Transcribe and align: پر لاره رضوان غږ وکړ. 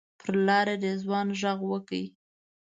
پر 0.19 0.29
لاره 0.47 0.75
رضوان 0.85 1.27
غږ 1.39 1.59
وکړ. 1.69 2.01